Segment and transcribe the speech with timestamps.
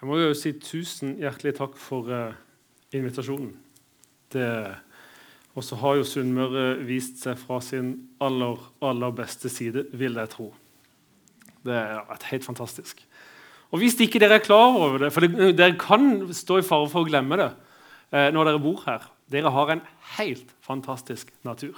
[0.00, 2.32] Jeg må jo si tusen hjertelig takk for uh,
[2.96, 3.52] invitasjonen.
[5.58, 7.92] Og så har jo Sunnmøre vist seg fra sin
[8.22, 10.46] aller, aller beste side, vil jeg tro.
[11.66, 11.76] Det
[12.08, 13.02] vært helt fantastisk.
[13.70, 17.04] Og Hvis ikke dere er klar over det, for dere kan stå i fare for
[17.04, 19.82] å glemme det uh, når dere bor her Dere har en
[20.16, 21.76] helt fantastisk natur.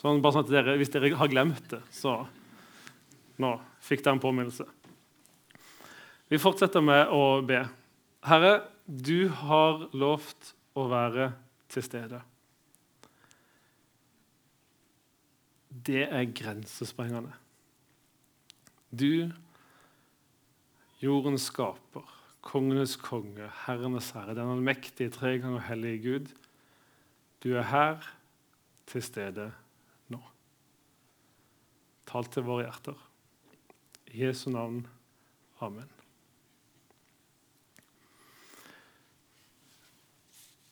[0.00, 2.22] Sånn, bare sånn at dere, Hvis dere har glemt det, så
[3.38, 3.52] nå
[3.84, 4.66] fikk dere en påminnelse.
[6.32, 7.60] Vi fortsetter med å be.
[8.24, 8.54] Herre,
[8.86, 11.30] du har lovt å være
[11.72, 12.20] til stede.
[15.84, 17.34] Det er grensesprengende.
[18.94, 19.28] Du,
[21.02, 22.06] jordens skaper,
[22.44, 26.30] kongenes konge, herrenes herre, den allmektige, tre ganger hellige Gud,
[27.44, 28.06] du er her
[28.88, 29.50] til stede
[30.12, 30.20] nå.
[32.08, 32.96] Tal til våre hjerter.
[34.14, 34.84] I Jesu navn.
[35.64, 35.93] Amen.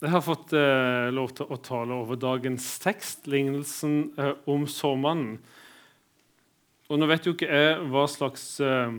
[0.02, 5.36] Jeg har fått eh, lov til å tale over dagens tekst, lignelsen eh, om såmannen.
[6.91, 8.97] Og nå vet jo ikke jeg hva slags, eh,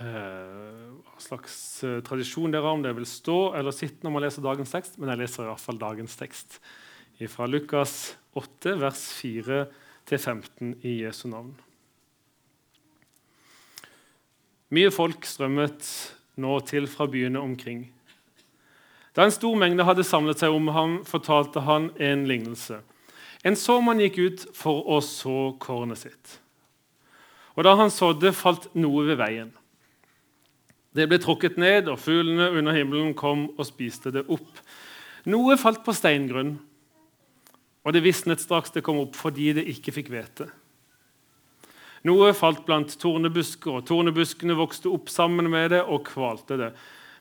[0.00, 4.24] eh hva slags eh, tradisjon dere har, om det vil stå eller sitte når man
[4.24, 6.56] leser dagens tekst, men jeg leser i hvert fall dagens tekst
[7.28, 7.98] fra Lukas
[8.38, 11.52] 8, vers 4-15 i Jesu navn.
[14.72, 15.92] Mye folk strømmet
[16.40, 17.88] nå til fra byene omkring.
[19.18, 22.76] Da en stor mengde hadde samlet seg om ham, fortalte han en lignelse.
[23.42, 26.36] En såmann gikk ut for å så kornet sitt.
[27.58, 29.50] Og Da han sådde, falt noe ved veien.
[30.94, 34.62] Det ble tråkket ned, og fuglene under himmelen kom og spiste det opp.
[35.26, 36.54] Noe falt på steingrunn,
[37.82, 40.46] og det visnet straks det kom opp fordi det ikke fikk hvete.
[42.06, 46.70] Noe falt blant tornebusker, og tornebuskene vokste opp sammen med det og kvalte det.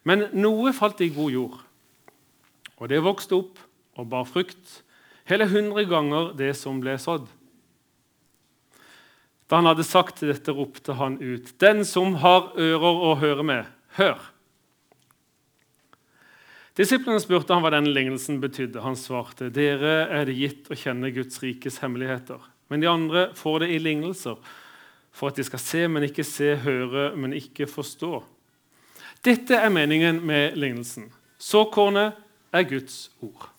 [0.05, 1.63] Men noe falt i god jord.
[2.77, 3.59] Og det vokste opp
[3.97, 4.81] og bar frukt,
[5.27, 7.25] hele hundre ganger det som ble sådd.
[9.47, 13.69] Da han hadde sagt dette, ropte han ut.: Den som har ører å høre med,
[13.97, 14.19] hør!
[16.77, 18.83] Disiplene spurte han hva denne lignelsen betydde.
[18.83, 22.37] Han svarte, dere er det gitt å kjenne Guds rikes hemmeligheter.
[22.69, 24.37] Men de andre får det i lignelser,
[25.09, 28.19] for at de skal se, men ikke se, høre, men ikke forstå.
[29.25, 31.07] Dette er meningen med lignelsen.
[31.41, 33.49] Såkornet er Guds ord.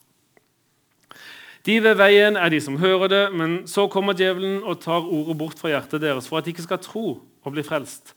[1.66, 5.36] De ved veien er de som hører det, men så kommer djevelen og tar ordet
[5.38, 8.14] bort fra hjertet deres for at de ikke skal tro og bli frelst.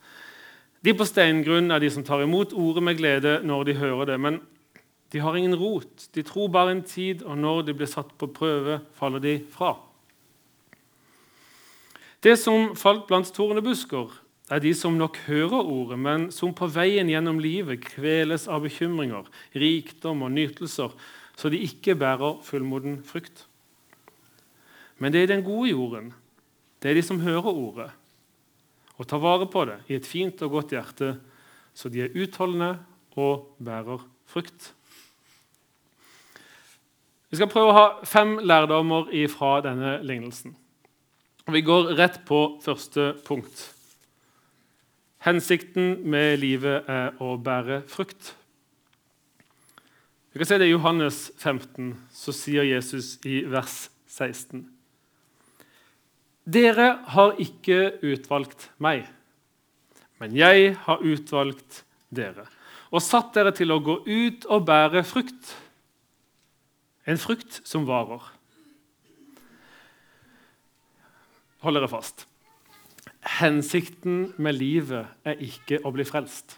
[0.82, 4.18] De på steingrunn er de som tar imot ordet med glede når de hører det,
[4.24, 4.40] men
[5.12, 6.08] de har ingen rot.
[6.16, 9.76] De tror bare en tid, og når de blir satt på prøve, faller de fra.
[12.24, 14.14] Det som falt blant tornebusker,
[14.52, 19.30] er de som nok hører ordet, men som på veien gjennom livet kveles av bekymringer,
[19.56, 20.92] rikdom og nytelser,
[21.40, 23.46] så de ikke bærer fullmoden frukt.
[25.00, 26.12] Men det er den gode jorden,
[26.84, 27.90] det er de som hører ordet,
[29.00, 31.16] og tar vare på det i et fint og godt hjerte,
[31.74, 32.76] så de er utholdende
[33.16, 34.74] og bærer frukt.
[37.32, 40.58] Vi skal prøve å ha fem lærdommer fra denne lignelsen.
[41.48, 43.72] Vi går rett på første punkt.
[45.22, 48.34] Hensikten med livet er å bære frukt.
[50.32, 54.64] Vi kan se det I Johannes 15 så sier Jesus i vers 16.:
[56.48, 59.06] Dere har ikke utvalgt meg,
[60.18, 62.48] men jeg har utvalgt dere
[62.92, 65.54] og satt dere til å gå ut og bære frukt,
[67.08, 68.26] en frukt som varer.
[71.64, 72.26] Hold dere fast.
[73.22, 76.58] Hensikten med livet er ikke å bli frelst.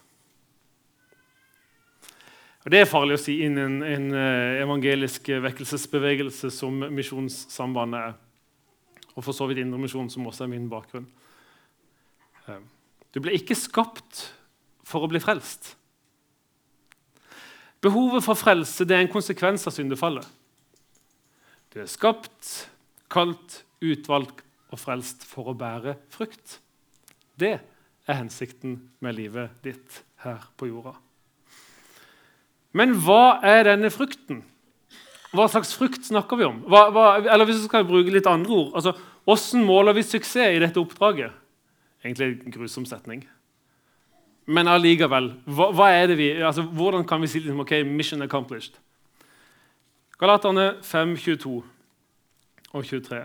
[2.63, 8.13] Og Det er farlig å si innen en eh, evangelisk vekkelsesbevegelse som Misjonssambandet er.
[9.13, 11.09] Og for så vidt Indremisjonen, som også er min bakgrunn.
[12.47, 12.61] Eh,
[13.11, 14.29] du ble ikke skapt
[14.87, 15.73] for å bli frelst.
[17.83, 20.23] Behovet for frelse er en konsekvens av syndefallet.
[21.73, 22.69] Du er skapt,
[23.11, 24.39] kalt, utvalgt
[24.73, 26.57] og frelst for å bære frukt.
[27.37, 27.55] Det
[28.09, 30.95] er hensikten med livet ditt her på jorda.
[32.73, 34.41] Men hva er denne frukten?
[35.33, 36.59] Hva slags frukt snakker vi om?
[36.69, 40.51] Hva, hva, eller hvis vi skal bruke litt andre ord, altså, Hvordan måler vi suksess
[40.51, 41.31] i dette oppdraget?
[42.03, 43.21] Egentlig en grusom setning.
[44.45, 48.21] Men allikevel, hva, hva, er det vi, altså, hvordan kan vi si liksom, ok, mission
[48.21, 48.75] accomplished?
[50.19, 51.53] Galaterne 5, 22
[52.73, 53.21] og 23.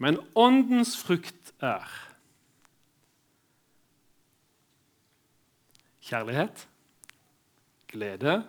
[0.00, 1.84] Men åndens frukt er
[6.00, 6.64] kjærlighet,
[7.92, 8.48] glede,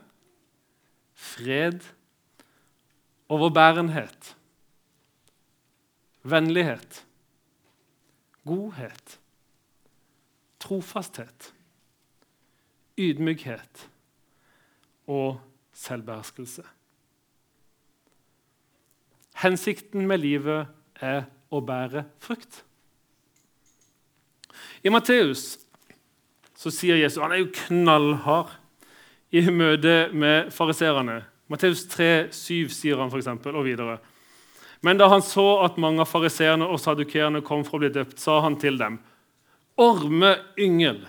[1.13, 1.83] fred,
[3.27, 4.37] overbærenhet,
[6.23, 7.05] vennlighet,
[8.45, 9.19] godhet,
[10.59, 11.53] trofasthet,
[12.97, 13.89] ydmykhet
[15.07, 15.41] og
[15.73, 16.63] selvbeherskelse.
[19.35, 20.67] Hensikten med livet
[21.01, 22.61] er å bære frukt.
[24.81, 25.59] I Matteus
[26.61, 28.53] sier Jesus Han er jo knallhard
[29.33, 31.21] i møte med fariserene.
[31.51, 33.97] Matteus 3, 7 sier han f.eks., og videre.
[34.81, 38.19] Men da han så at mange av fariseerne og sadukeerne kom for å bli døpt,
[38.21, 38.99] sa han til dem.:
[39.81, 41.03] Ormeyngel,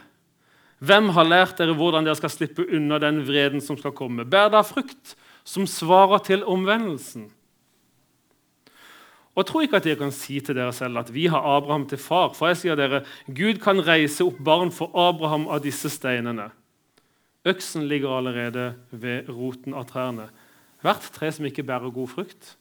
[0.82, 4.26] hvem har lært dere hvordan dere skal slippe unna den vreden som skal komme?
[4.28, 7.28] Bær da frukt som svarer til omvendelsen.
[9.32, 12.00] Og tro ikke at dere kan si til dere selv at vi har Abraham til
[12.00, 12.34] far.
[12.36, 16.50] For jeg sier dere, Gud kan reise opp barn for Abraham av disse steinene.
[17.48, 20.28] Øksen ligger allerede ved roten av trærne.
[20.82, 22.56] Hvert tre som ikke bærer god frukt,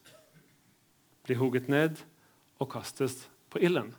[1.26, 2.00] blir hugget ned
[2.58, 3.92] og kastes på ilden.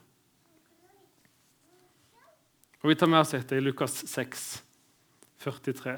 [2.84, 4.64] Og Vi tar med oss dette i Lukas 6,
[5.40, 5.96] 43.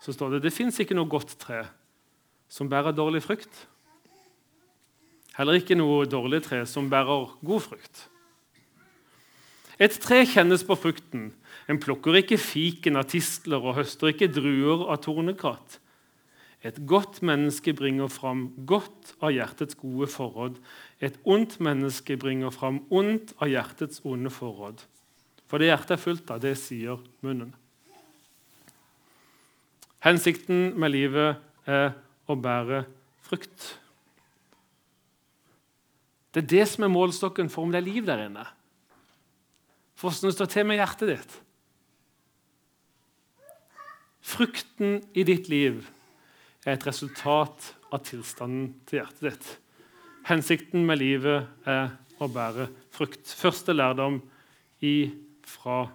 [0.00, 1.62] Så står det det fins ikke noe godt tre
[2.52, 3.64] som bærer dårlig frukt.
[5.36, 8.06] Heller ikke noe dårlig tre som bærer god frukt.
[9.76, 11.28] Et tre kjennes på frukten.
[11.68, 15.76] En plukker ikke fiken av tistler og høster ikke druer av tornekratt.
[16.64, 20.56] Et godt menneske bringer fram godt av hjertets gode forråd.
[21.04, 24.80] Et ondt menneske bringer fram ondt av hjertets onde forråd.
[25.46, 27.52] For det hjertet er fullt av, det sier munnen.
[30.06, 31.92] Hensikten med livet er
[32.26, 32.86] å bære
[33.26, 33.76] frukt.
[36.36, 38.42] Det er det som er målstokken for om det er liv der inne.
[39.96, 41.36] For hvordan det står til med hjertet ditt.
[44.20, 45.80] Frukten i ditt liv
[46.66, 49.48] er et resultat av tilstanden til hjertet ditt.
[50.28, 53.32] Hensikten med livet er å bære frukt.
[53.32, 54.20] Første lærdom
[54.84, 55.08] i,
[55.40, 55.86] fra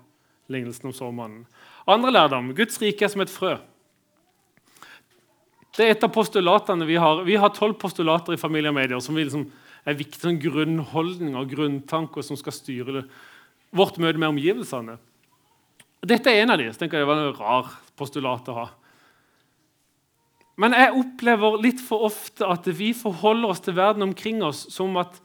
[0.50, 1.46] lignelsen om såmannen.
[1.86, 3.60] Andre lærdom Guds rike er som et frø.
[5.78, 9.06] Det er et av postulatene Vi har Vi har tolv postulater i Familie og Medier
[9.06, 9.46] som vi liksom
[9.86, 13.06] er viktige sånn grunnholdninger og grunntanker som skal styre
[13.74, 14.98] vårt møte med omgivelsene.
[16.02, 18.70] Dette er en av de, så tenker jeg Det var en rar postulat å ha.
[20.62, 24.98] Men jeg opplever litt for ofte at vi forholder oss til verden omkring oss som
[25.02, 25.16] at,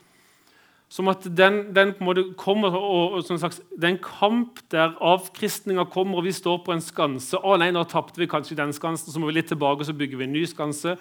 [0.89, 1.93] som at den, den,
[2.39, 6.73] kommer og, og slags, Det er en kamp der avkristninga kommer, og vi står på
[6.73, 7.37] en skanse.
[7.37, 9.97] 'Å nei, nå tapte vi kanskje den skansen, så må vi litt tilbake og så
[9.97, 10.97] bygger vi en ny skanse.'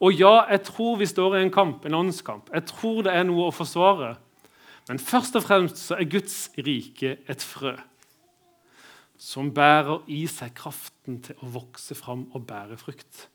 [0.00, 2.48] Og ja, jeg tror vi står i en kamp, en åndskamp.
[2.54, 4.14] Jeg tror det er noe å forsvare.
[4.88, 7.76] Men først og fremst så er Guds rike et frø
[9.20, 13.26] som bærer i seg kraften til å vokse fram og bære frukt.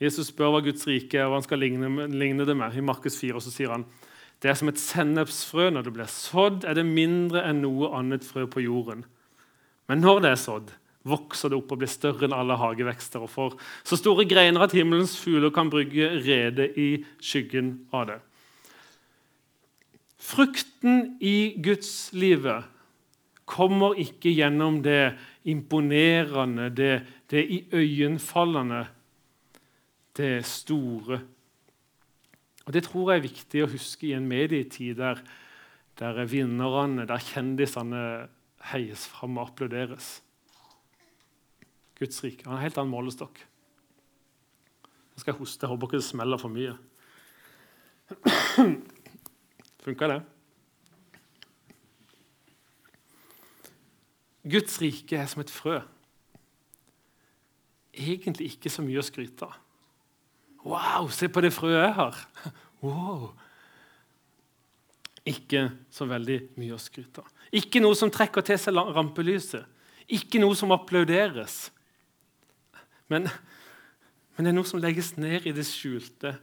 [0.00, 2.72] Jesus spør hva Guds rike er, og han skal ligne, ligne det med.
[2.72, 3.84] I Markus 4 og så sier han
[4.40, 5.66] det er som et sennepsfrø.
[5.68, 9.04] Når det blir sådd, er det mindre enn noe annet frø på jorden.
[9.90, 10.72] Men når det er sådd,
[11.10, 14.74] vokser det opp og blir større enn alle hagevekster og får så store greiner at
[14.76, 16.90] himmelens fugler kan brygge rede i
[17.22, 18.20] skyggen av det.
[20.20, 22.68] Frukten i Guds livet
[23.50, 25.16] kommer ikke gjennom det
[25.50, 26.94] imponerende, det,
[27.32, 28.84] det iøynefallende,
[30.16, 31.20] det store.
[32.66, 35.22] Og Det tror jeg er viktig å huske i en medietid der,
[35.98, 38.04] der vinnerne, der kjendisene
[38.70, 40.20] heies fram og applauderes.
[42.00, 42.44] Guds rike.
[42.46, 43.42] Han har en helt annen målestokk.
[45.12, 45.64] Nå skal jeg hoste.
[45.66, 46.76] Jeg håper ikke det smeller for mye.
[49.84, 50.20] Funka det?
[54.50, 55.80] Guds rike er som et frø.
[57.92, 59.58] Egentlig ikke så mye å skryte av.
[60.64, 62.24] Wow, se på det frøet jeg har!
[62.80, 63.34] Wow.
[65.28, 67.26] Ikke så veldig mye å skryte av.
[67.52, 69.68] Ikke noe som trekker til seg rampelyset.
[70.08, 71.66] Ikke noe som applauderes.
[73.10, 73.26] Men,
[74.36, 76.36] men, det er noe som legges ned i det skjulte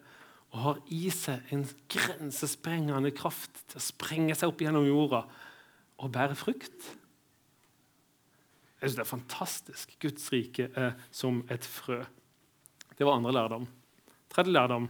[0.53, 5.23] og har i seg en grensesprengende kraft til å sprenge seg opp gjennom jorda
[5.97, 6.91] og bære frukt.
[8.77, 9.95] Jeg synes Det er fantastisk.
[9.99, 12.03] Guds rike er som et frø.
[12.97, 13.67] Det var andre lærdom.
[14.29, 14.87] Tredje lærdom.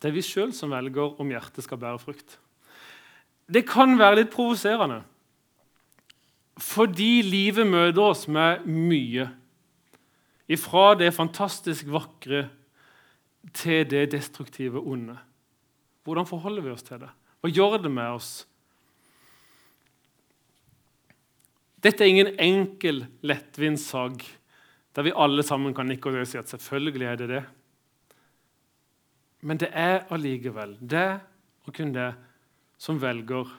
[0.00, 2.38] Det er vi sjøl som velger om hjertet skal bære frukt.
[3.46, 5.02] Det kan være litt provoserende.
[6.56, 9.28] Fordi livet møter oss med mye.
[10.48, 12.46] Ifra det fantastisk vakre
[13.56, 15.16] til det destruktive onde.
[16.06, 17.10] Hvordan forholder vi oss til det?
[17.42, 18.30] Hva gjør det med oss?
[21.82, 24.24] Dette er ingen enkel, lettvint sak
[24.96, 27.42] der vi alle sammen kan nikke og si at selvfølgelig er det det.
[29.44, 31.20] Men det er allikevel det
[31.66, 32.14] og kun det
[32.80, 33.50] som velger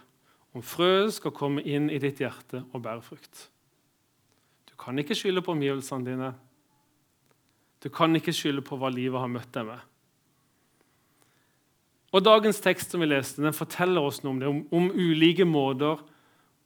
[0.58, 3.48] om frøet skal komme inn i ditt hjerte og bære frukt.
[4.68, 6.32] Du kan ikke skylde på omgivelsene dine.
[7.84, 9.86] Du kan ikke skylde på hva livet har møtt deg med.
[12.16, 15.46] Og Dagens tekst som vi leste, den forteller oss noe om det, om, om ulike
[15.46, 16.00] måter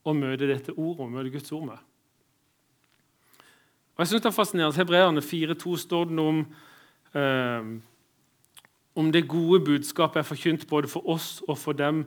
[0.07, 1.87] å møte dette ordet, å møte Guds ord med.
[3.97, 4.77] Og jeg synes det er fascinerende.
[4.79, 6.39] Hebreerne 4,2 står det noe om,
[7.17, 7.71] eh,
[8.95, 12.05] om det gode budskapet er forkynt både for oss og for dem.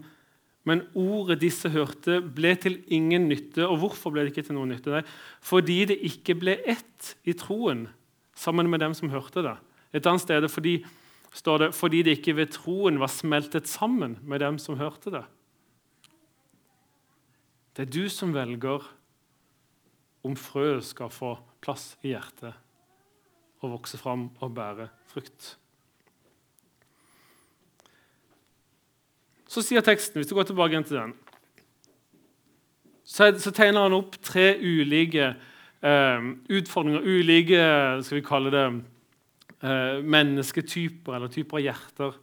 [0.64, 3.66] Men ordet disse hørte, ble til ingen nytte.
[3.68, 4.92] Og hvorfor ble det ikke til noen nytte?
[4.94, 5.04] Nei,
[5.44, 7.86] fordi det ikke ble ett i troen
[8.38, 9.54] sammen med dem som hørte det.
[9.94, 10.78] Et annet sted fordi,
[11.36, 15.24] står det fordi det ikke ved troen var smeltet sammen med dem som hørte det.
[17.74, 18.86] Det er du som velger
[20.24, 22.54] om frøet skal få plass i hjertet
[23.64, 25.54] og vokse fram og bære frukt.
[29.54, 31.14] Så sier teksten, hvis du går tilbake til den,
[33.04, 35.28] så, tegner han opp tre ulike
[35.84, 37.60] eh, utfordringer, ulike
[38.02, 38.64] skal vi kalle det,
[39.62, 42.16] eh, mennesketyper eller typer av hjerter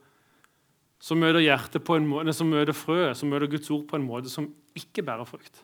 [1.02, 4.30] som møter på en måte, som møter frøet, som møter Guds ord på en måte
[4.30, 5.64] som ikke bærer frukt.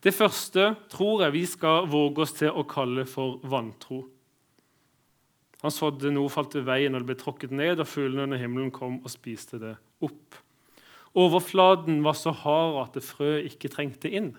[0.00, 4.02] Det første tror jeg vi skal våge oss til å kalle for vantro.
[5.60, 8.70] Han sådde noe, falt ved veien, og det ble tråkket ned, og fuglene under himmelen
[8.72, 10.38] kom og spiste det opp.
[11.18, 14.32] Overflaten var så hard at det frø ikke trengte inn,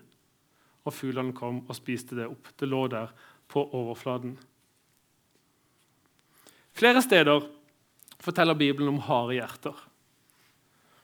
[0.87, 2.49] og fuglene kom og spiste det opp.
[2.57, 3.11] Det lå der
[3.51, 4.37] på overflaten.
[6.73, 7.45] Flere steder
[8.21, 9.75] forteller Bibelen om harde hjerter.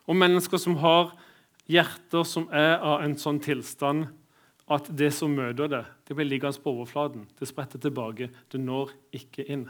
[0.08, 1.12] Om mennesker som har
[1.68, 4.08] hjerter som er av en sånn tilstand
[4.72, 7.28] at det som møter det, det blir liggende på overflaten.
[7.40, 8.30] Det spretter tilbake.
[8.52, 9.68] Det når ikke inn.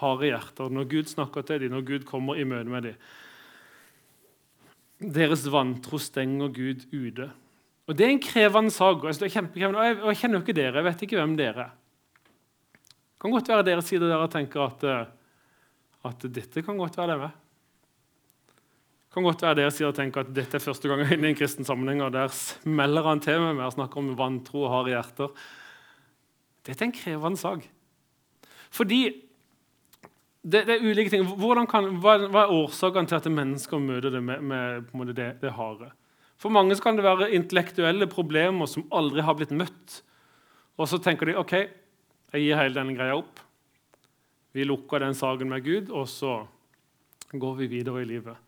[0.00, 0.72] Harde hjerter.
[0.72, 2.96] Når Gud snakker til dem, når Gud kommer i møte med dem
[5.00, 7.30] Deres vantro stenger Gud ute.
[7.88, 9.00] Og Det er en krevende sak.
[9.00, 10.76] og jeg, kjenner jo ikke dere.
[10.76, 11.72] Jeg vet ikke hvem dere er.
[12.74, 15.08] Det kan godt være dere sitter der og tenker at eh,
[16.08, 17.30] at dette kan godt være det.
[19.04, 21.18] Det kan godt være dere sier og tenker at dette er første gang jeg er
[21.18, 24.12] inne i en kristen sammenheng, og der smeller han til med meg og snakker om
[24.18, 25.34] vantro og harde hjerter.
[26.66, 27.66] Dette er en krevende sak.
[28.70, 29.00] Fordi
[30.42, 31.26] det, det er ulike ting.
[31.68, 35.90] Kan, hva, hva, er årsakene til at mennesker møter det med, med det, det harde?
[36.40, 40.00] For mange kan det være intellektuelle problemer som aldri har blitt møtt.
[40.80, 41.52] Og så tenker de ok,
[42.32, 43.42] jeg gir hele denne greia opp.
[44.56, 46.40] Vi lukker den saken med Gud, og så
[47.36, 48.38] går vi videre i livet.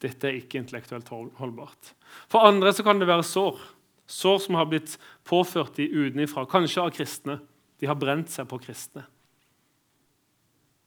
[0.00, 1.92] Dette er ikke intellektuelt holdbart.
[2.30, 3.58] For andre så kan det være sår.
[4.06, 4.94] Sår som har blitt
[5.26, 7.40] påført de utenfra, kanskje av kristne.
[7.80, 9.02] De har brent seg på kristne.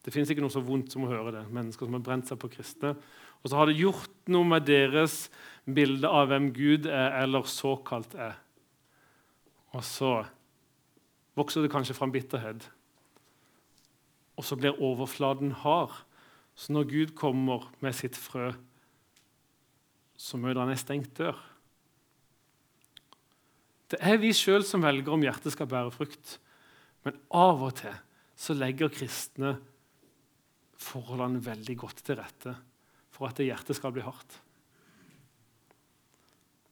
[0.00, 1.44] Det fins ikke noe så vondt som å høre det.
[1.52, 2.94] Mennesker som har brent seg på kristne.
[3.40, 5.26] Og så har det gjort noe med deres
[5.68, 8.38] bilde av hvem Gud er, eller såkalt er.
[9.76, 10.14] Og så
[11.38, 12.66] vokser det kanskje fram bitterhet
[14.40, 15.92] og så blir overflaten hard.
[16.56, 18.54] Så når Gud kommer med sitt frø,
[20.16, 21.36] så møter han ei stengt dør.
[23.92, 26.38] Det er vi sjøl som velger om hjertet skal bære frukt.
[27.04, 27.96] Men av og til
[28.40, 29.58] så legger kristne
[30.80, 32.54] forholdene veldig godt til rette
[33.12, 34.38] for at hjertet skal bli hardt.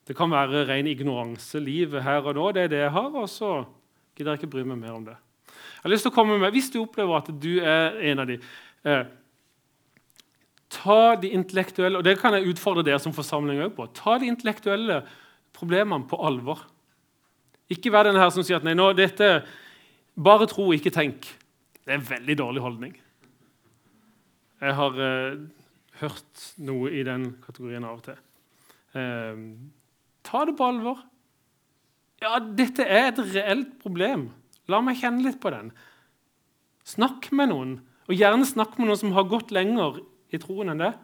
[0.08, 1.60] Det kan være ren ignoranse.
[1.60, 3.52] Livet her og nå, det er det jeg har, og så
[4.16, 5.16] gidder jeg ikke bry meg mer om det.
[5.48, 8.26] Jeg har lyst til å komme med, Hvis du opplever at du er en av
[8.26, 8.38] de,
[8.84, 9.04] eh,
[10.72, 15.02] ta de intellektuelle og det kan jeg utfordre dere som forsamling på, ta de intellektuelle
[15.52, 16.64] problemene på alvor.
[17.68, 19.44] Ikke vær den her som sier at nei, nå, dette,
[20.16, 21.28] bare tro, ikke tenk.
[21.84, 22.96] Det er en veldig dårlig holdning.
[24.58, 25.38] Jeg har eh,
[26.00, 28.18] hørt noe i den kategorien av og til.
[28.98, 29.42] Eh,
[30.26, 31.04] ta det på alvor.
[32.18, 34.28] Ja, dette er et reelt problem.
[34.68, 35.70] La meg kjenne litt på den.
[36.88, 37.76] Snakk med noen,
[38.08, 40.00] og gjerne snakk med noen som har gått lenger
[40.34, 40.94] i troen enn det.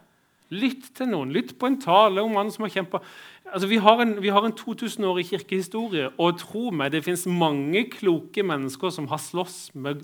[0.54, 1.30] Lytt til noen.
[1.32, 5.28] Lytt på en tale om mannen som har kjempa altså, Vi har en, en 2000-årig
[5.30, 10.02] kirkehistorie, og tro meg, det fins mange kloke mennesker som har slåss med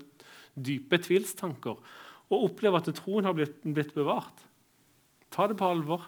[0.54, 1.80] dype tvilstanker
[2.30, 4.46] og opplever at troen har blitt, blitt bevart.
[5.34, 6.06] Ta det på alvor.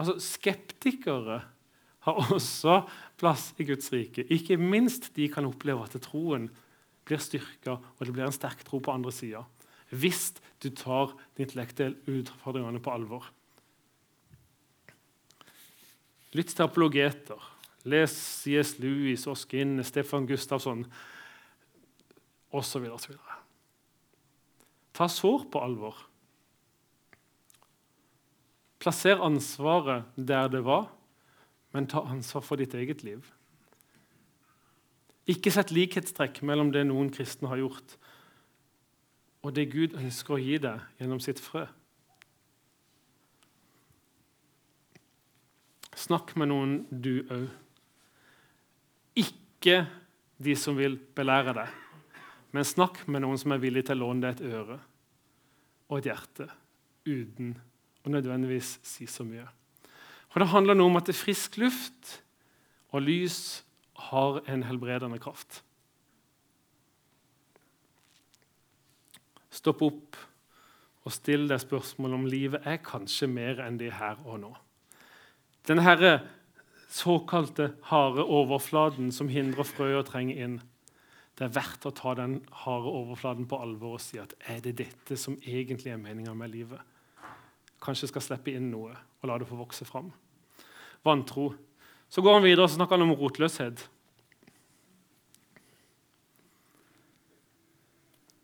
[0.00, 1.42] Altså, Skeptikere
[2.06, 2.80] har også
[3.20, 4.24] plass i Guds rike.
[4.32, 6.48] Ikke minst de kan oppleve at troen
[7.08, 9.44] blir styrka, og det blir en sterk tro på andre sida.
[9.90, 13.24] hvis du tar de intellektuelle utfordringene på alvor.
[16.30, 17.40] Lytt til apologeter.
[17.84, 18.78] Les C.S.
[18.78, 20.86] Lewis, Oskin, Stefan Gustavsson
[22.52, 22.86] osv.
[25.00, 25.96] Ta sår på alvor.
[28.84, 30.90] Plasser ansvaret der det var,
[31.72, 33.24] men ta ansvar for ditt eget liv.
[35.24, 37.94] Ikke sett likhetstrekk mellom det noen kristne har gjort,
[39.40, 41.64] og det Gud ønsker å gi deg gjennom sitt frø.
[45.96, 47.48] Snakk med noen, du òg.
[49.16, 49.86] Ikke
[50.36, 51.80] de som vil belære deg,
[52.52, 54.80] men snakk med noen som er villig til å låne deg et øre
[55.90, 56.46] og et hjerte
[57.08, 57.56] uten
[58.06, 59.46] å nødvendigvis si så mye.
[60.30, 62.20] For Det handler noe om at frisk luft
[62.94, 63.64] og lys
[64.10, 65.62] har en helbredende kraft.
[69.50, 70.18] Stopp opp
[71.04, 74.52] og still deg spørsmål om livet er kanskje mer enn det her og nå.
[75.66, 76.20] Denne
[76.90, 80.58] såkalte harde overflaten som hindrer frøet å trenge inn.
[81.40, 82.34] Det er verdt å ta den
[82.66, 86.52] harde overflaten på alvor og si at er det dette som egentlig er meninga med
[86.52, 86.82] livet?
[87.80, 90.10] Kanskje skal slippe inn noe og la det få vokse fram.
[91.00, 91.46] Vantro.
[92.12, 93.86] Så går han videre og snakker han om rotløshet.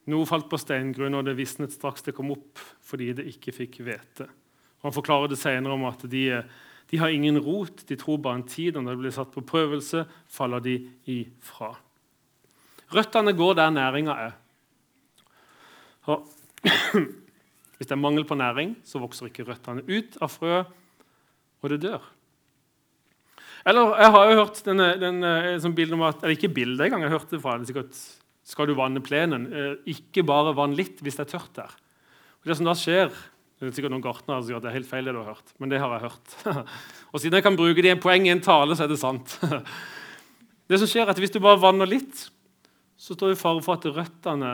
[0.09, 3.83] Noe falt på steingrunn, og det visnet straks det kom opp fordi det ikke fikk
[3.85, 4.31] hvete.
[4.87, 6.29] Han forklarer det senere om at de,
[6.89, 8.79] de, har ingen rot, de tror bare en tid.
[8.79, 10.79] og Når det blir satt på prøvelse, faller de
[11.13, 11.75] ifra.
[12.95, 14.35] Røttene går der næringa er.
[16.07, 16.27] Og
[17.77, 20.71] hvis det er mangel på næring, så vokser ikke røttene ut av frøet,
[21.63, 22.05] og det dør.
[23.67, 27.03] Eller Jeg har jo hørt denne, denne, sånn bildet om at, eller ikke bildet engang,
[27.03, 27.99] jeg hørte fra det sikkert
[28.47, 29.49] skal du vanne plenen.
[29.51, 31.73] Eh, ikke bare vann litt hvis det er tørt der.
[32.39, 33.11] Og det som da skjer,
[33.59, 35.35] det er sikkert noen gartnere som sier at det er helt feil, det du har
[35.35, 36.37] hørt, men det har jeg hørt.
[37.11, 39.01] og siden jeg kan bruke det i en poeng i en tale, så er det
[39.03, 39.35] sant.
[40.71, 42.29] det som skjer er at Hvis du bare vanner litt,
[42.97, 44.53] så står det i fare for at røttene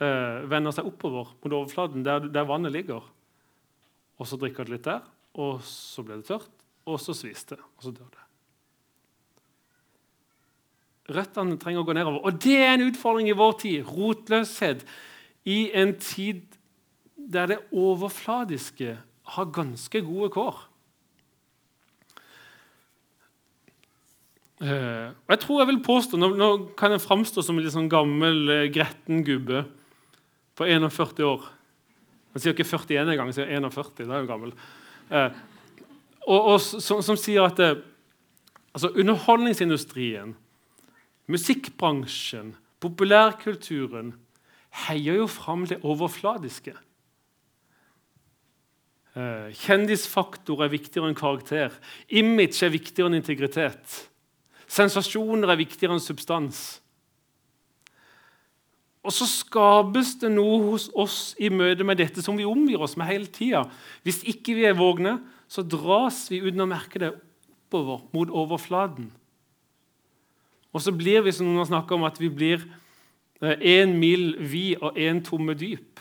[0.00, 3.04] eh, vender seg oppover mot overflaten, der, der, vannet ligger.
[4.20, 5.04] Og så drikker det litt der,
[5.40, 6.50] og så blir det tørt,
[6.86, 8.26] og så svis det, og så dør det.
[11.10, 12.22] Røttene trenger å gå nedover.
[12.22, 13.88] Og det er en utfordring i vår tid.
[13.90, 14.84] Rotløshet
[15.50, 16.44] i en tid
[17.30, 18.94] der det overfladiske
[19.34, 20.60] har ganske gode kår.
[24.60, 27.72] Uh, og jeg tror jeg vil påstå, Nå, nå kan jeg framstå som en litt
[27.72, 29.64] sånn gammel, uh, gretten gubbe
[30.58, 31.46] på 41 år.
[32.34, 34.04] Han sier ikke 41 engang, han sier 41.
[34.04, 34.52] Da er han gammel.
[35.08, 35.30] Uh,
[36.26, 40.36] og, og som, som, sier at altså, underholdningsindustrien
[41.30, 44.14] Musikkbransjen, populærkulturen,
[44.86, 46.74] heier jo fram det overfladiske.
[49.18, 51.74] Eh, kjendisfaktor er viktigere enn karakter.
[52.14, 54.09] Image er viktigere enn integritet.
[54.70, 56.78] Sensasjoner er viktigere enn substans.
[59.00, 62.98] Og så skapes det noe hos oss i møte med dette som vi omgir oss
[63.00, 63.64] med hele tida.
[64.04, 65.16] Hvis ikke vi er vågne,
[65.50, 69.08] så dras vi uten å merke det oppover mot overflaten.
[70.70, 72.62] Og så blir vi som noen har snakket om, at vi blir
[73.40, 75.98] én eh, mil vid og én tomme dyp.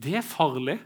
[0.00, 0.78] Det er farlig.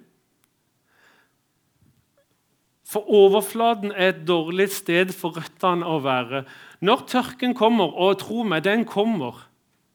[2.94, 6.44] For overflaten er et dårlig sted for røttene å være.
[6.84, 9.40] Når tørken kommer, og tro meg, den kommer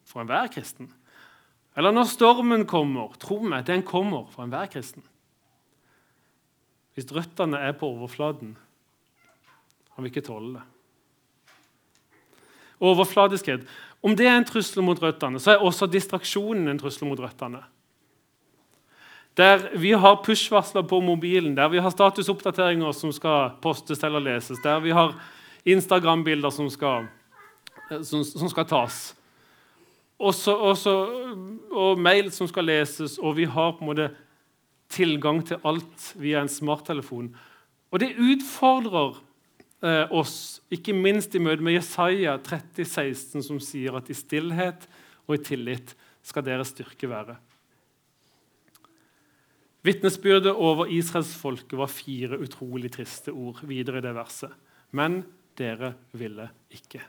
[0.04, 0.90] for enhver kristen
[1.78, 5.06] Eller når stormen kommer, tro meg, den kommer for enhver kristen.
[6.94, 8.56] Hvis røttene er på overflaten,
[9.94, 10.66] kan vi ikke tåle det
[12.80, 13.66] overfladiskhet.
[14.00, 17.60] Om det er en trussel mot røttene, så er også distraksjonen en trussel mot røttene.
[19.40, 24.60] Der vi har push-varsler på mobilen, der vi har statusoppdateringer som skal postes eller leses,
[24.60, 25.14] der vi har
[25.64, 28.98] Instagram-bilder som, eh, som, som, skal tas,
[30.18, 30.94] også, også,
[31.72, 34.10] og mail som skal leses, og vi har på en måte
[34.92, 37.32] tilgang til alt via en smarttelefon.
[37.90, 39.22] Og det utfordrer
[39.80, 44.84] eh, oss, ikke minst i møte med Jesaja 30, 16, som sier at i stillhet
[45.26, 45.94] og i tillit
[46.26, 47.38] skal deres styrke være.
[49.86, 54.52] Vitnesbyrdet over Israels folke var fire utrolig triste ord videre i det verset.
[54.92, 55.22] Men
[55.56, 57.00] dere ville ikke.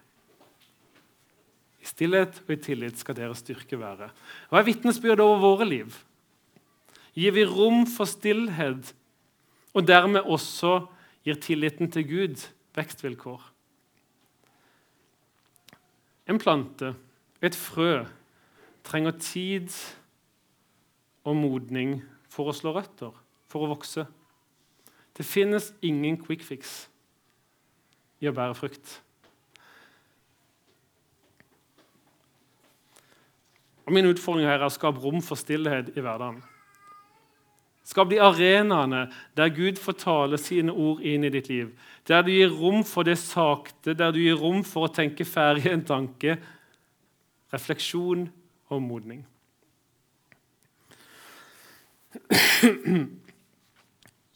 [1.81, 4.11] I stillhet og i tillit skal deres styrke være.
[4.49, 5.95] Hva er vitnesbyrdet over våre liv?
[7.17, 8.93] Gir vi rom for stillhet,
[9.75, 10.85] og dermed også
[11.25, 12.45] gir tilliten til Gud
[12.77, 13.41] vekstvilkår.
[16.31, 16.93] En plante,
[17.43, 18.05] et frø,
[18.87, 19.73] trenger tid
[21.27, 21.99] og modning
[22.31, 23.11] for å slå røtter,
[23.51, 24.05] for å vokse.
[25.17, 26.85] Det finnes ingen quick fix
[28.21, 28.99] i å bære frukt.
[33.85, 36.39] Og Min utfordring her er å skape rom for stillhet i hverdagen.
[37.91, 41.73] Skap de arenaene der Gud får tale sine ord inn i ditt liv.
[42.07, 45.65] Der du gir rom for det sakte, der du gir rom for å tenke ferdig
[45.73, 46.37] en tanke.
[47.51, 48.29] Refleksjon
[48.71, 49.25] og modning.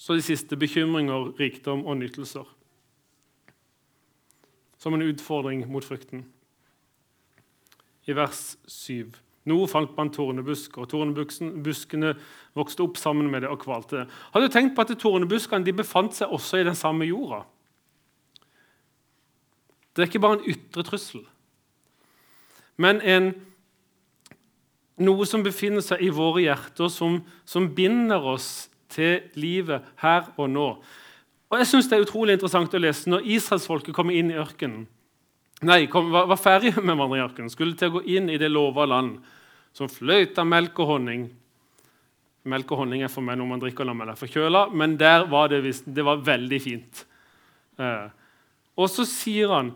[0.05, 2.45] Så de siste bekymringer, rikdom og nytelser.
[4.77, 6.25] Som en utfordring mot frukten.
[8.05, 9.15] I vers 7.
[9.45, 12.15] Nå falt man tornebusker, og tornebuskene
[12.57, 14.05] vokste opp sammen med det og kvalte.
[14.33, 17.43] Har du tenkt på at tornebuskene befant seg også i den samme jorda?
[19.93, 21.21] Det er ikke bare en ytre trussel,
[22.77, 23.29] men en,
[25.01, 30.49] noe som befinner seg i våre hjerter, som, som binder oss til livet her og
[30.51, 30.67] nå.
[31.51, 34.85] Og jeg synes Det er utrolig interessant å lese når israelsfolket kommer inn i ørkenen.
[35.65, 38.87] Nei, kom, var, var ferdig med vandringen, skulle til å gå inn i det lova
[38.89, 39.17] land,
[39.75, 41.29] som fløyt av melk og honning.
[42.51, 45.25] Melk og honning er for meg når man drikker når man er forkjøla, men der
[45.31, 47.05] var det, det var veldig fint.
[47.79, 48.07] Eh.
[48.75, 49.73] Og så sier han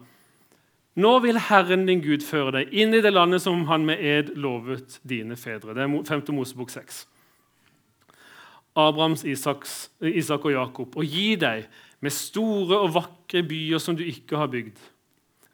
[0.96, 4.34] nå vil Herren din Gud føre deg inn i det landet som han med ed
[4.36, 5.76] lovet dine fedre.
[5.78, 6.24] Det er 5.
[6.36, 7.04] Mosebok 6.
[8.80, 11.68] Abrahams, Isaks, Isak og Jakob, og gi deg
[12.00, 14.80] med store og vakre byer som du ikke har bygd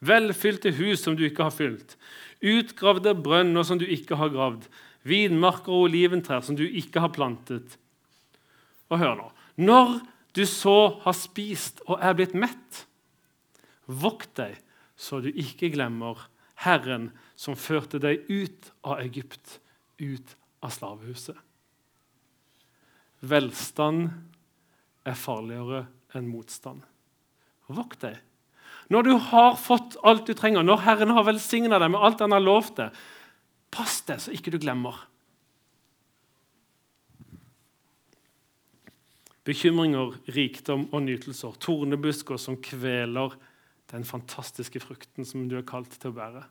[0.06, 1.96] velfylte hus som du ikke har fylt,
[2.44, 4.68] utgravde brønner som du ikke har gravd,
[5.06, 7.78] vinmarker og oliventrær som du ikke har plantet.
[8.90, 10.02] Og hør nå Når
[10.36, 12.86] du så har spist og er blitt mett,
[13.88, 14.58] vokt deg
[14.96, 16.28] så du ikke glemmer
[16.64, 19.60] Herren som førte deg ut av Egypt,
[20.00, 21.38] ut av slavehuset.
[23.26, 24.10] Velstand
[25.06, 26.86] er farligere enn motstand.
[27.68, 28.22] Vokt deg
[28.94, 32.36] når du har fått alt du trenger, når Herren har velsigna deg med alt han
[32.36, 32.98] har lovt deg,
[33.74, 35.00] pass deg så ikke du glemmer.
[39.46, 43.34] Bekymringer, rikdom og nytelser, tornebusker som kveler
[43.92, 46.46] den fantastiske frukten som du er kalt til å bære.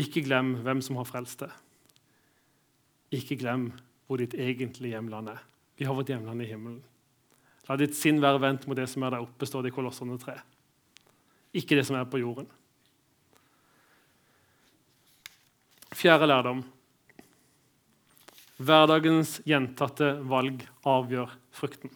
[0.00, 1.52] Ikke glem hvem som har frelst deg.
[3.14, 3.68] Ikke glem
[4.08, 5.44] hvor ditt egentlige hjemland er.
[5.78, 6.82] Vi har vårt hjemland i himmelen.
[7.68, 10.18] La ditt sinn være vendt mot det som er der oppe, står det i Kolossene
[10.20, 10.34] 3.
[11.62, 12.50] Ikke det som er på jorden.
[15.94, 16.64] Fjerde lærdom.
[18.58, 21.94] Hverdagens gjentatte valg avgjør frukten.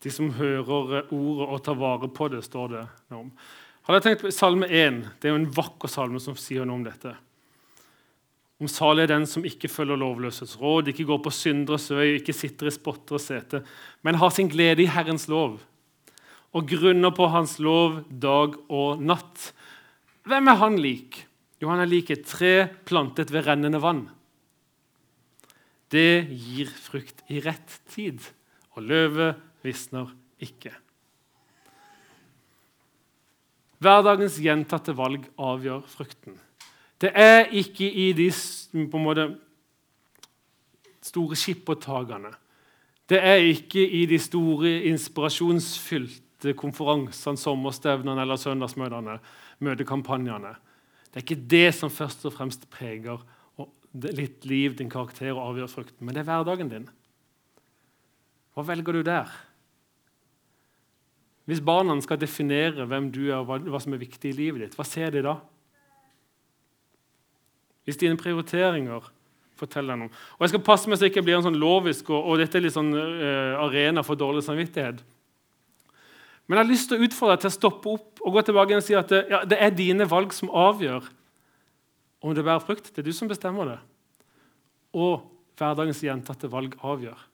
[0.00, 3.28] De som hører ordet og tar vare på det, står det om.
[3.84, 6.80] Hadde jeg tenkt på Salme 1 det er jo en vakker salme som sier noe
[6.80, 7.12] om dette.
[8.60, 12.36] Om salig er den som ikke følger lovløses råd, ikke går på synderes vei, ikke
[12.36, 13.62] sitter i spotteres sete,
[14.04, 15.58] men har sin glede i Herrens lov
[16.56, 19.50] og grunner på Hans lov dag og natt.
[20.26, 21.22] Hvem er han lik?
[21.60, 22.54] Jo, han er lik et tre
[22.88, 24.08] plantet ved rennende vann.
[25.90, 28.22] Det gir frukt i rett tid,
[28.74, 30.72] og løvet visner ikke.
[33.80, 36.36] Hverdagens gjentatte valg avgjør frukten.
[37.00, 38.28] Det er ikke i de
[39.00, 39.30] måte,
[41.00, 42.34] store skippertakene.
[43.08, 49.16] Det er ikke i de store inspirasjonsfylte konferansene, sommerstevnene eller søndagsmøtene,
[49.64, 50.52] møtekampanjene.
[51.08, 53.24] Det er ikke det som først og fremst preger
[54.14, 56.84] litt liv, din karakter og avgjør frukten, men det er hverdagen din.
[58.54, 59.32] Hva velger du der?
[61.50, 64.76] Hvis barna skal definere hvem du er, og hva som er viktig i livet ditt,
[64.78, 65.40] hva ser de da?
[67.88, 69.08] Hvis dine prioriteringer
[69.60, 70.12] forteller noe.
[70.38, 72.58] Og Jeg skal passe meg så det ikke blir en sånn lovisk og, og dette
[72.58, 75.02] er litt sånn uh, arena for dårlig samvittighet.
[76.46, 78.78] Men jeg har lyst til å utfordre deg til å stoppe opp og gå tilbake
[78.78, 81.06] og si at det, ja, det er dine valg som avgjør
[82.20, 82.90] om det bærer frukt.
[82.90, 83.78] Det er du som bestemmer det.
[84.98, 85.26] Og
[85.60, 87.26] hverdagens gjentatte valg avgjør.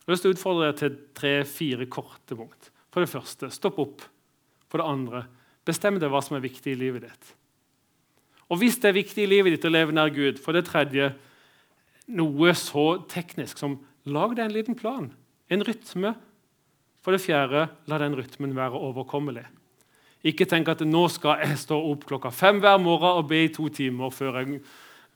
[0.00, 2.70] Jeg har lyst til å utfordre deg til tre-fire korte punkt.
[2.90, 4.06] For det første, stopp opp.
[4.70, 5.24] For det andre,
[5.66, 7.34] bestem deg hva som er viktig i livet ditt.
[8.50, 11.12] Og hvis det er viktig i livet ditt å leve nær Gud, for det tredje
[12.10, 13.78] noe så teknisk som
[14.10, 15.10] lag deg en liten plan,
[15.50, 16.14] en rytme.
[17.00, 19.46] For det fjerde, la den rytmen være overkommelig.
[20.26, 23.52] Ikke tenk at nå skal jeg stå opp klokka fem hver morgen og be i
[23.54, 24.58] to timer før jeg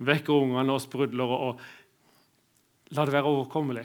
[0.01, 1.35] vekker ungene og sprudler.
[1.51, 3.85] Og la det være overkommelig.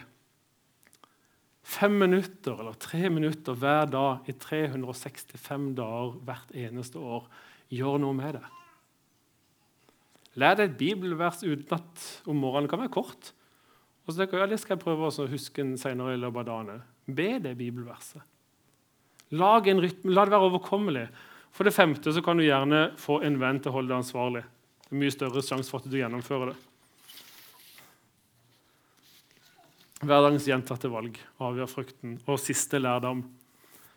[1.69, 7.27] Fem minutter eller tre minutter hver dag i 365 dager hvert eneste år,
[7.69, 8.45] gjør noe med det.
[10.39, 12.69] Lær deg et bibelvers utenat om morgenen.
[12.71, 13.31] Kan være kort.
[14.05, 16.47] Og så tenker jeg, ja, Det skal jeg prøve å huske senere i løpet av
[16.49, 16.85] dagen.
[17.05, 18.23] Be det bibelverset.
[19.37, 21.07] Lag en rytme, La det være overkommelig.
[21.53, 24.43] For det femte så kan du gjerne få en venn til å holde deg ansvarlig.
[24.85, 26.57] Det er mye større sjanse for at du gjennomfører det.
[29.99, 32.17] Hverdagens gjentatte valg avgjør frukten.
[32.29, 33.25] Og siste lærdom.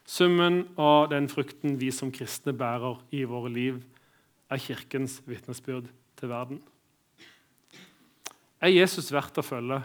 [0.08, 3.82] Summen av den frukten vi som kristne bærer i våre liv,
[4.50, 5.86] er Kirkens vitnesbyrd
[6.18, 6.58] til verden.
[8.62, 9.78] Er Jesus verdt å følge?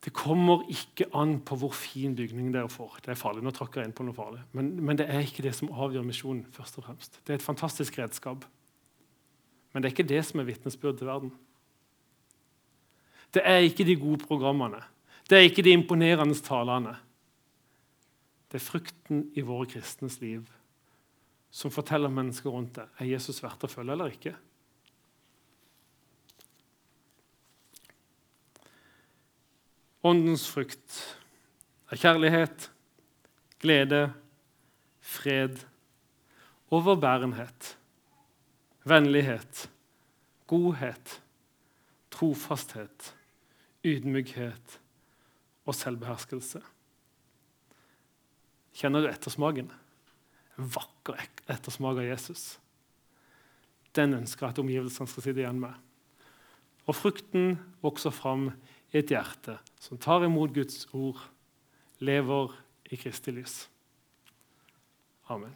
[0.00, 3.02] Det kommer ikke an på hvor fin bygning dere får.
[3.04, 4.40] Det er farlig, nå tråkker jeg inn på noe farlig.
[4.56, 6.46] Men, men, det er ikke det som avgjør misjonen.
[6.56, 7.20] først og fremst.
[7.24, 8.46] Det er et fantastisk redskap.
[9.72, 11.34] Men det er ikke det som er vitnesbyrd til verden.
[13.34, 14.80] Det er ikke de gode programmene.
[15.30, 16.96] Det er ikke de imponerende talene.
[18.50, 20.48] Det er frukten i våre kristnes liv
[21.50, 22.86] som forteller mennesker rundt det.
[22.98, 24.34] Er Jesus verdt å følge eller ikke?
[30.06, 30.98] Åndens frukt
[31.92, 32.70] er kjærlighet,
[33.60, 34.04] glede,
[35.04, 35.58] fred,
[36.72, 37.74] overbærenhet,
[38.88, 39.66] vennlighet,
[40.48, 41.18] godhet,
[42.14, 43.10] trofasthet,
[43.86, 44.78] ydmykhet
[45.66, 46.62] og selvbeherskelse.
[48.76, 49.70] Kjenner du ettersmaken?
[50.56, 52.58] Vakker ettersmak av Jesus.
[53.96, 55.74] Den ønsker at omgivelsene skal sitte igjen med.
[56.86, 58.50] Og frukten vokser fram
[58.90, 61.20] i et hjerte som tar imot Guds ord,
[62.02, 62.54] lever
[62.90, 63.64] i Kristi lys.
[65.30, 65.54] Amen.